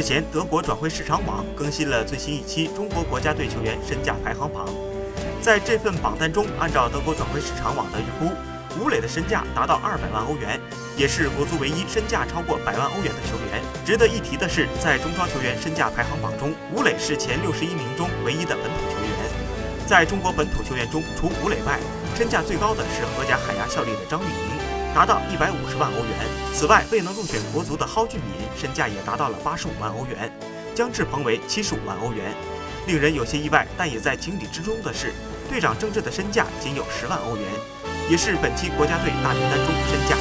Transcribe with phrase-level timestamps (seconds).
[0.00, 4.66] 日前，德国转会市场网更新了最新一期中国国家队球员身价排行榜。
[5.42, 8.32] 在这份榜单中，按照德国转会市场网的预估，
[8.80, 10.58] 吴磊的身价达到二百万欧元，
[10.96, 13.60] 也是国足唯一身价超过百万欧元的球员。
[13.84, 19.12] 值得一提的是，在中超球员身价排行榜中，吴磊是前六十一名中唯一的本土球员。
[19.86, 21.78] 在中国本土球员中，除吴磊外，
[22.16, 26.14] 身价最高的是荷甲海牙效力的张玉宁，达到一百五十万欧元。
[26.52, 30.30] 此外，未能入选国足的蒿俊闵身价也达到了八十五万欧元，
[30.74, 32.34] 姜志鹏为七十五万欧元。
[32.86, 35.12] 令人有些意外，但也在情理之中的是，
[35.48, 37.44] 队长郑智的身价仅有十万欧元，
[38.10, 40.16] 也是本期国家队大名单中身价。